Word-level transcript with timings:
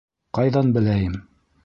Ҡайҙан 0.37 0.71
беләйем? 0.79 1.21